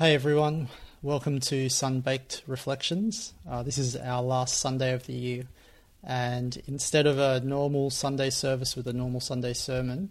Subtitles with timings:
[0.00, 0.68] Hey everyone,
[1.02, 3.34] welcome to Sunbaked Reflections.
[3.46, 5.44] Uh, this is our last Sunday of the year,
[6.02, 10.10] and instead of a normal Sunday service with a normal Sunday sermon,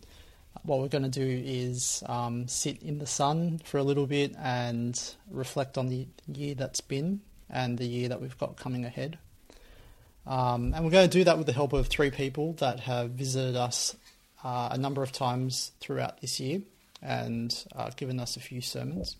[0.62, 4.36] what we're going to do is um, sit in the sun for a little bit
[4.38, 9.18] and reflect on the year that's been and the year that we've got coming ahead.
[10.28, 13.10] Um, and we're going to do that with the help of three people that have
[13.10, 13.96] visited us
[14.44, 16.62] uh, a number of times throughout this year
[17.02, 19.16] and uh, given us a few sermons.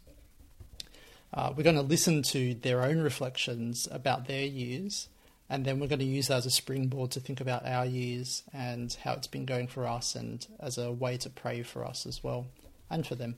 [1.34, 5.10] Uh, we're going to listen to their own reflections about their years,
[5.50, 8.44] and then we're going to use that as a springboard to think about our years
[8.52, 12.06] and how it's been going for us, and as a way to pray for us
[12.06, 12.48] as well
[12.90, 13.36] and for them.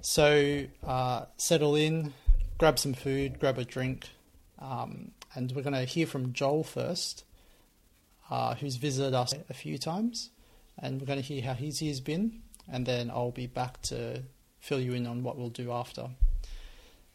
[0.00, 2.12] So, uh, settle in,
[2.58, 4.08] grab some food, grab a drink,
[4.60, 7.24] um, and we're going to hear from Joel first,
[8.30, 10.30] uh, who's visited us a few times,
[10.78, 14.22] and we're going to hear how his year's been, and then I'll be back to
[14.60, 16.10] fill you in on what we'll do after.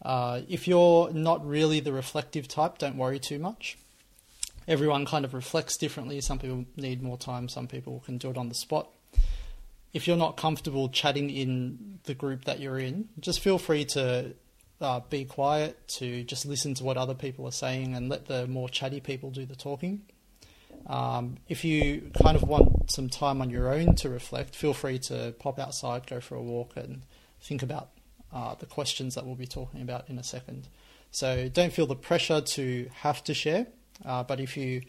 [0.02, 3.78] Uh, if you're not really the reflective type, don't worry too much.
[4.68, 6.20] Everyone kind of reflects differently.
[6.22, 8.90] Some people need more time, some people can do it on the spot.
[9.94, 14.34] If you're not comfortable chatting in the group that you're in, just feel free to
[14.82, 18.46] uh, be quiet, to just listen to what other people are saying and let the
[18.48, 20.02] more chatty people do the talking.
[20.86, 25.00] Um, if you kind of want some time on your own to reflect, feel free
[25.00, 27.02] to pop outside, go for a walk, and
[27.42, 27.90] think about
[28.34, 30.68] uh, the questions that we'll be talking about in a second.
[31.12, 33.68] So don't feel the pressure to have to share,
[34.06, 34.82] uh, but if you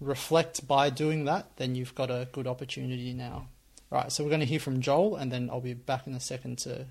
[0.00, 3.48] reflect by doing that, then you've got a good opportunity now.
[3.90, 6.20] Right, so we're going to hear from Joel, and then I'll be back in a
[6.20, 6.86] second to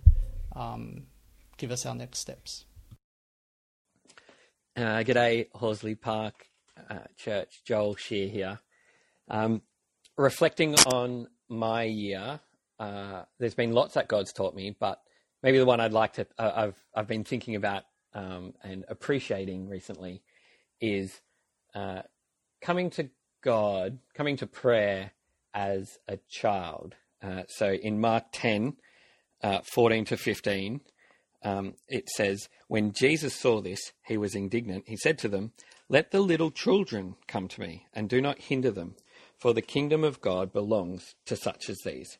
[0.56, 1.08] um,
[1.58, 2.66] give us our next steps.
[4.78, 6.48] Uh, g'day, Horsley Park
[6.90, 7.62] uh, Church.
[7.66, 8.60] Joel Shear here.
[9.28, 9.64] Um,
[10.16, 12.40] reflecting on my year,
[12.80, 15.02] uh, there's been lots that God's taught me, but
[15.44, 19.70] maybe the one I'd like to uh, I've I've been thinking about um, and appreciating
[19.70, 20.22] recently
[20.80, 21.22] is
[21.74, 22.02] uh,
[22.62, 23.10] coming to
[23.42, 25.12] God, coming to prayer
[25.54, 26.96] as a child.
[27.22, 28.76] Uh, so in Mark 10,
[29.44, 30.82] uh, 14 to 15,
[31.44, 34.86] um, it says, When Jesus saw this, he was indignant.
[34.88, 35.54] He said to them,
[35.90, 38.96] Let the little children come to me, and do not hinder them,
[39.38, 42.18] for the kingdom of God belongs to such as these.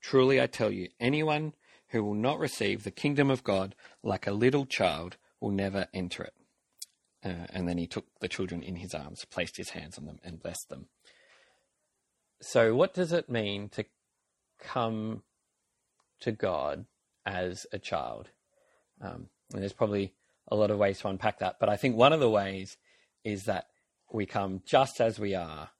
[0.00, 1.54] Truly I tell you, anyone
[1.90, 6.22] who will not receive the kingdom of God like a little child will never enter
[6.24, 6.34] it.
[7.24, 10.18] Uh, and then he took the children in his arms, placed his hands on them,
[10.22, 10.86] and blessed them.
[12.40, 13.84] So, what does it mean to
[14.60, 15.22] come
[16.20, 16.86] to God
[17.26, 18.30] as a child?
[19.00, 20.12] Um, and there's probably
[20.46, 22.76] a lot of ways to unpack that, but I think one of the ways
[23.24, 23.66] is that
[24.12, 25.70] we come just as we are,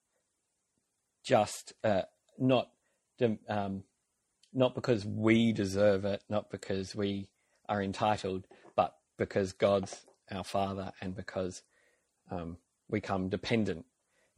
[1.23, 2.03] just uh,
[2.39, 2.71] not
[3.49, 3.85] um,
[4.53, 7.29] not because we deserve it, not because we
[7.69, 11.63] are entitled, but because God's our Father and because
[12.31, 12.59] um,
[12.89, 13.85] we come dependent.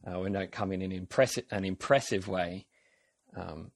[0.05, 2.65] Uh, we don't come in an impressive, an impressive way,
[3.35, 3.71] um,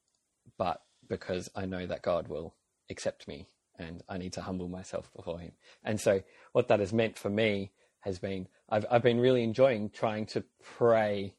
[0.58, 2.56] but because I know that God will
[2.90, 3.48] accept me
[3.78, 5.52] and I need to humble myself before Him.
[5.84, 6.22] And so,
[6.54, 10.44] what that has meant for me has been I've, I've been really enjoying trying to
[10.78, 11.36] pray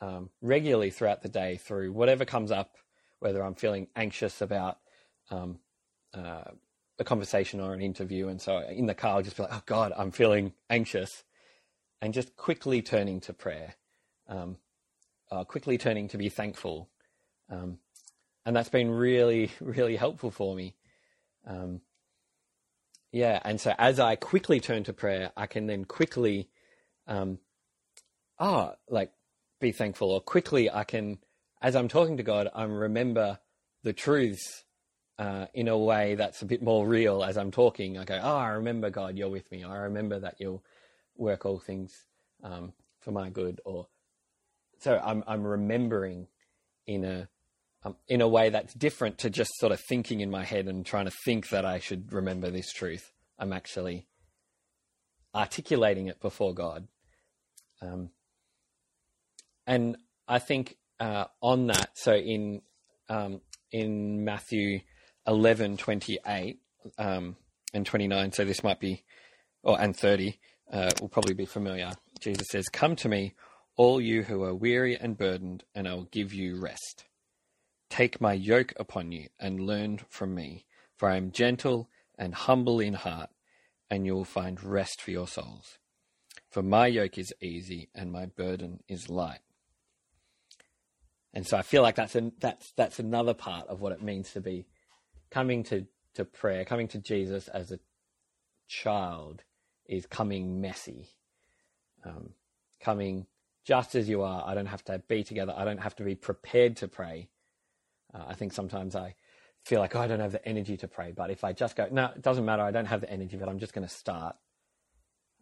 [0.00, 2.76] um, regularly throughout the day through whatever comes up
[3.22, 4.78] whether I'm feeling anxious about
[5.30, 5.58] um,
[6.12, 6.50] uh,
[6.98, 8.28] a conversation or an interview.
[8.28, 11.24] And so in the car, I'll just be like, oh God, I'm feeling anxious.
[12.00, 13.74] And just quickly turning to prayer,
[14.28, 14.56] um,
[15.30, 16.90] uh, quickly turning to be thankful.
[17.48, 17.78] Um,
[18.44, 20.74] and that's been really, really helpful for me.
[21.46, 21.80] Um,
[23.12, 23.40] yeah.
[23.44, 26.48] And so as I quickly turn to prayer, I can then quickly,
[27.06, 27.38] um,
[28.38, 29.12] ah, like
[29.60, 31.18] be thankful or quickly I can
[31.62, 33.38] as I'm talking to God, I remember
[33.84, 34.64] the truths
[35.18, 37.96] uh, in a way that's a bit more real as I'm talking.
[37.96, 39.62] I go, oh, I remember God, you're with me.
[39.62, 40.64] I remember that you'll
[41.16, 41.92] work all things
[42.42, 43.60] um, for my good.
[43.64, 43.86] Or
[44.80, 46.26] so I'm I'm remembering
[46.86, 47.28] in a
[47.84, 50.84] um, in a way that's different to just sort of thinking in my head and
[50.84, 53.12] trying to think that I should remember this truth.
[53.38, 54.06] I'm actually
[55.34, 56.88] articulating it before God.
[57.80, 58.10] Um,
[59.66, 59.96] and
[60.28, 62.62] I think uh, on that, so in
[63.08, 63.40] um,
[63.72, 64.82] in Matthew
[65.26, 66.60] eleven twenty eight
[66.96, 67.36] um,
[67.74, 69.02] and twenty nine, so this might be,
[69.64, 70.38] or and thirty
[70.72, 71.90] uh, will probably be familiar.
[72.20, 73.34] Jesus says, "Come to me,
[73.76, 77.04] all you who are weary and burdened, and I will give you rest.
[77.90, 80.66] Take my yoke upon you and learn from me,
[80.96, 83.30] for I am gentle and humble in heart,
[83.90, 85.78] and you will find rest for your souls.
[86.48, 89.40] For my yoke is easy and my burden is light."
[91.34, 94.32] And so I feel like that's an, that's that's another part of what it means
[94.32, 94.66] to be
[95.30, 97.78] coming to to prayer, coming to Jesus as a
[98.68, 99.42] child,
[99.86, 101.08] is coming messy,
[102.04, 102.30] um,
[102.80, 103.26] coming
[103.64, 104.44] just as you are.
[104.46, 105.54] I don't have to be together.
[105.56, 107.28] I don't have to be prepared to pray.
[108.12, 109.14] Uh, I think sometimes I
[109.64, 111.12] feel like, oh, I don't have the energy to pray.
[111.16, 112.62] But if I just go, no, it doesn't matter.
[112.62, 114.36] I don't have the energy, but I'm just going to start.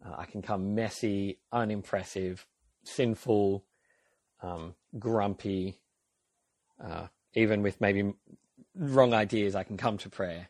[0.05, 2.45] Uh, I can come messy, unimpressive,
[2.83, 3.65] sinful,
[4.41, 5.80] um, grumpy,
[6.83, 8.13] uh, even with maybe
[8.75, 9.55] wrong ideas.
[9.55, 10.49] I can come to prayer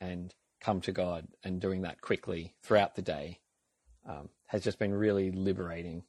[0.00, 3.38] and come to God, and doing that quickly throughout the day
[4.06, 6.02] um, has just been really liberating,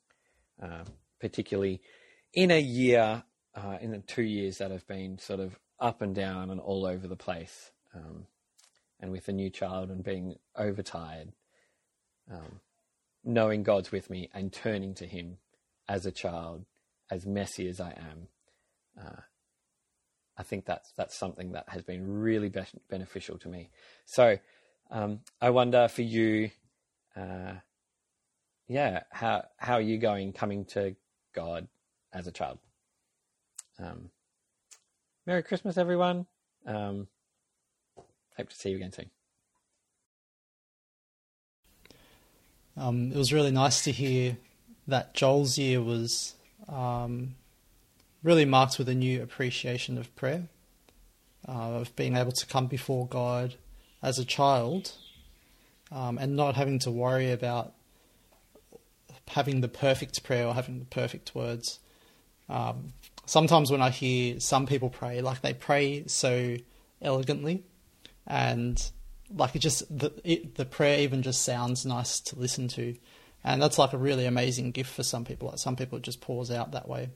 [0.61, 0.83] uh,
[1.19, 1.81] particularly
[2.33, 3.23] in a year,
[3.55, 6.85] uh, in the two years that have been sort of up and down and all
[6.85, 7.71] over the place.
[7.95, 8.27] Um,
[8.99, 11.31] and with a new child and being overtired,
[12.31, 12.59] um,
[13.23, 15.37] knowing God's with me and turning to Him
[15.87, 16.65] as a child,
[17.09, 18.27] as messy as I am,
[18.99, 19.21] uh,
[20.41, 23.69] I think that's that's something that has been really be- beneficial to me.
[24.05, 24.39] So
[24.89, 26.49] um, I wonder for you,
[27.15, 27.53] uh,
[28.67, 30.95] yeah, how how are you going coming to
[31.35, 31.67] God
[32.11, 32.57] as a child?
[33.77, 34.09] Um,
[35.27, 36.25] Merry Christmas, everyone.
[36.65, 37.07] Um,
[38.35, 39.11] hope to see you again soon.
[42.75, 44.37] Um, it was really nice to hear
[44.87, 46.33] that Joel's year was
[46.67, 47.35] um,
[48.23, 50.47] really marked with a new appreciation of prayer,
[51.47, 53.55] uh, of being able to come before God
[54.01, 54.93] as a child
[55.91, 57.73] um, and not having to worry about
[59.27, 61.79] having the perfect prayer or having the perfect words.
[62.49, 62.93] Um,
[63.25, 66.57] sometimes when I hear some people pray, like they pray so
[67.01, 67.63] elegantly,
[68.27, 68.91] and
[69.33, 72.95] like it just the it, the prayer even just sounds nice to listen to,
[73.43, 75.49] and that's like a really amazing gift for some people.
[75.49, 77.09] Like some people just pours out that way.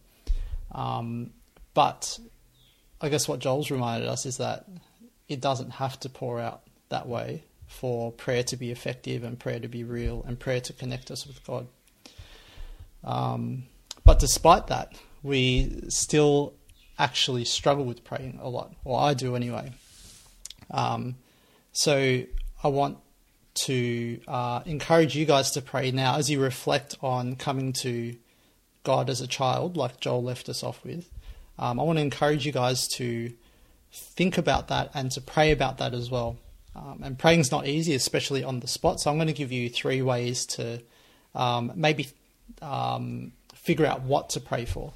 [0.76, 1.32] Um,
[1.74, 2.20] but
[3.02, 4.68] I guess what Joel's reminded us is that
[5.28, 9.60] it doesn't have to pour out that way for prayer to be effective and prayer
[9.60, 11.68] to be real and prayer to connect us with God.
[13.04, 13.64] Um,
[14.04, 14.94] but despite that,
[15.24, 16.54] we still
[17.00, 19.72] actually struggle with praying a lot, or I do anyway.
[20.72, 21.16] Um,
[21.72, 22.24] so
[22.64, 22.98] I want
[23.56, 28.16] to uh, encourage you guys to pray now as you reflect on coming to
[28.86, 31.10] God as a child, like Joel left us off with.
[31.60, 33.34] Um, I want to encourage you guys to
[33.92, 36.38] think about that and to pray about that as well.
[36.76, 39.00] Um, and praying's not easy, especially on the spot.
[39.00, 40.82] So I'm going to give you three ways to
[41.34, 42.10] um, maybe
[42.62, 44.94] um, figure out what to pray for.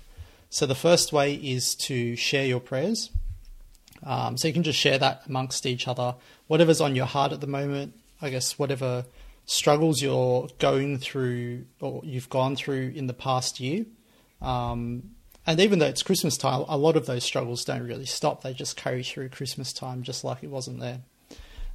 [0.50, 3.12] So the first way is to share your prayers.
[4.04, 6.16] Um, so you can just share that amongst each other.
[6.48, 9.06] Whatever's on your heart at the moment, I guess whatever
[9.50, 13.84] struggles you're going through or you've gone through in the past year.
[14.44, 15.16] Um,
[15.48, 18.44] and even though it's Christmas time, a lot of those struggles don't really stop.
[18.44, 21.00] They just carry through Christmas time just like it wasn't there.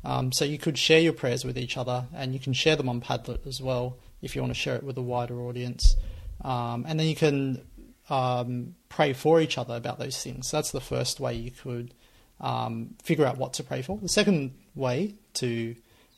[0.04, 2.88] Um, so you could share your prayers with each other and you can share them
[2.88, 5.96] on Padlet as well if you want to share it with a wider audience.
[6.42, 7.60] Um, and then you can
[8.08, 10.46] um, pray for each other about those things.
[10.46, 11.92] So that's the first way you could
[12.40, 13.98] um, figure out what to pray for.
[13.98, 15.74] The second way to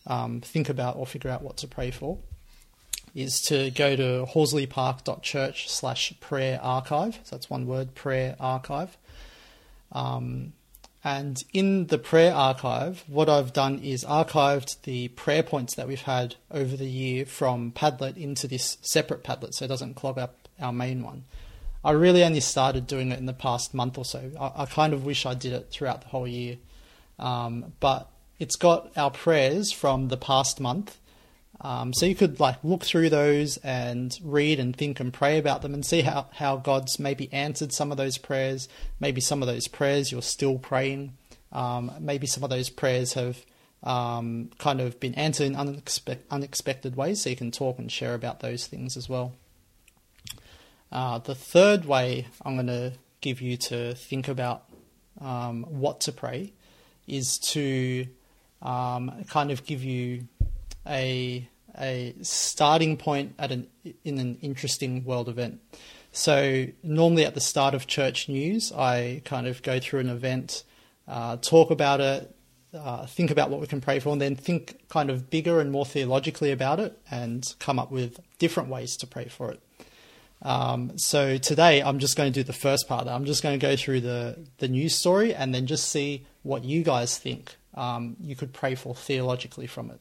[0.07, 2.19] um, think about or figure out what to pray for
[3.15, 7.15] is to go to horsleypark.church slash prayer archive.
[7.25, 8.97] So that's one word, prayer archive.
[9.91, 10.53] Um,
[11.03, 16.03] and in the prayer archive, what I've done is archived the prayer points that we've
[16.03, 20.49] had over the year from Padlet into this separate Padlet so it doesn't clog up
[20.61, 21.25] our main one.
[21.85, 24.33] I really only started doing it in the past month or so.
[24.39, 26.57] I, I kind of wish I did it throughout the whole year.
[27.19, 30.99] Um, but it's got our prayers from the past month.
[31.61, 35.63] Um, so you could like look through those and read and think and pray about
[35.63, 38.69] them and see how, how God's maybe answered some of those prayers.
[39.01, 41.17] Maybe some of those prayers you're still praying.
[41.53, 43.45] Um, maybe some of those prayers have
[43.83, 47.23] um, kind of been answered in unexpe- unexpected ways.
[47.23, 49.33] So you can talk and share about those things as well.
[50.93, 54.65] Uh, the third way I'm going to give you to think about
[55.21, 56.53] um, what to pray
[57.07, 58.07] is to
[58.63, 60.29] um, kind of give you
[60.87, 61.49] a
[61.79, 63.67] a starting point at an
[64.05, 65.61] in an interesting world event.
[66.13, 70.65] So normally at the start of church news, I kind of go through an event,
[71.07, 72.35] uh, talk about it,
[72.73, 75.71] uh, think about what we can pray for, and then think kind of bigger and
[75.71, 79.61] more theologically about it, and come up with different ways to pray for it.
[80.43, 83.07] Um, so today I'm just going to do the first part.
[83.09, 86.65] I'm just going to go through the, the news story and then just see what
[86.65, 90.01] you guys think um, you could pray for theologically from it.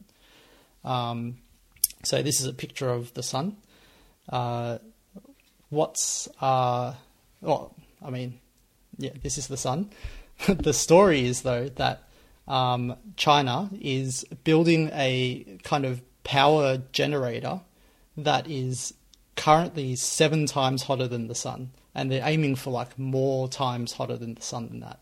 [0.84, 1.36] Um,
[2.04, 3.56] so this is a picture of the sun.
[4.28, 4.78] Uh,
[5.70, 6.94] what's uh,
[7.40, 8.38] well, I mean,
[8.98, 9.90] yeah, this is the sun.
[10.48, 12.02] the story is though that
[12.48, 17.60] um, China is building a kind of power generator
[18.16, 18.94] that is
[19.36, 24.16] currently seven times hotter than the sun, and they're aiming for like more times hotter
[24.16, 25.00] than the sun than that.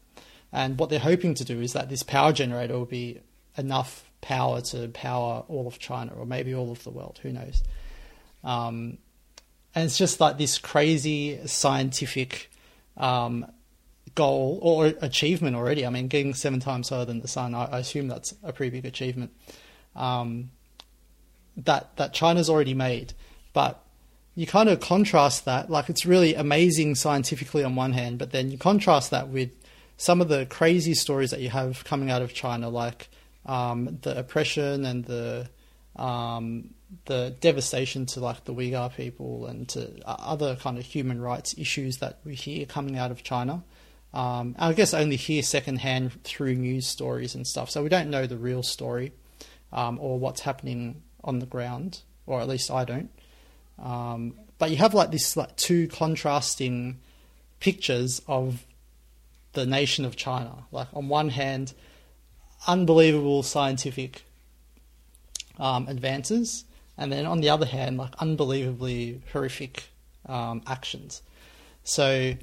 [0.55, 3.21] And what they're hoping to do is that this power generator will be
[3.59, 7.19] enough power to power all of China or maybe all of the world.
[7.23, 7.65] Who knows?
[8.45, 8.99] Um,
[9.75, 12.53] and it's just like this crazy scientific
[12.97, 13.47] um,
[14.15, 15.85] goal or achievement already.
[15.85, 18.71] I mean, getting seven times higher than the sun, I, I assume that's a pretty
[18.71, 19.33] big achievement.
[19.97, 20.51] Um,
[21.57, 23.13] that that China's already made,
[23.53, 23.81] but
[24.37, 28.51] you kind of contrast that, like it's really amazing scientifically on one hand, but then
[28.51, 29.51] you contrast that with
[29.97, 33.09] some of the crazy stories that you have coming out of China, like
[33.47, 35.49] um, the oppression and the
[35.97, 36.75] um,
[37.07, 41.99] the devastation to like the Uyghur people and to other kind of human rights issues
[41.99, 43.63] that we hear coming out of China.
[44.13, 48.27] Um, I guess only hear secondhand through news stories and stuff, so we don't know
[48.27, 49.13] the real story
[49.73, 53.11] um, or what's happening on the ground, or at least I don't.
[53.83, 57.01] Um, but you have like this like two contrasting
[57.59, 58.65] pictures of
[59.55, 60.67] the nation of China.
[60.71, 61.73] Like on one hand,
[62.67, 64.25] unbelievable scientific
[65.59, 66.65] um, advances,
[66.97, 69.85] and then on the other hand, like unbelievably horrific
[70.27, 71.23] um, actions.
[71.83, 72.35] So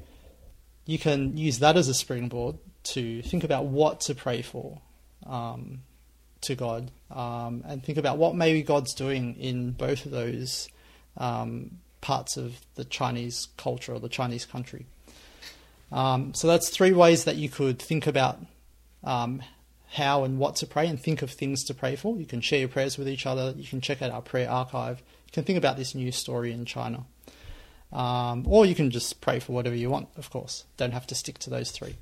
[0.86, 4.80] you can use that as a springboard to think about what to pray for
[5.26, 5.80] um,
[6.42, 10.68] to God, um, and think about what maybe God's doing in both of those
[11.16, 14.86] um, parts of the Chinese culture or the Chinese country.
[15.92, 18.38] Um, so that's three ways that you could think about
[19.04, 19.42] um,
[19.90, 22.16] how and what to pray and think of things to pray for.
[22.16, 23.54] You can share your prayers with each other.
[23.56, 25.02] You can check out our prayer archive.
[25.26, 27.04] You can think about this news story in China.
[27.92, 30.64] Um, or you can just pray for whatever you want, of course.
[30.78, 31.96] Don't have to stick to those three.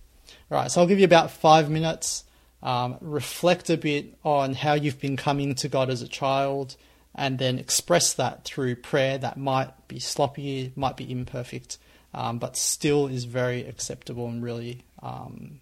[0.51, 2.25] All right, so I'll give you about five minutes.
[2.63, 6.77] Um, reflect a bit on how you've been coming to God as a child,
[7.15, 11.79] and then express that through prayer that might be sloppy, might be imperfect,
[12.14, 15.61] um, but still is very acceptable and really um,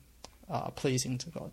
[0.51, 1.51] uh, pleasing to God.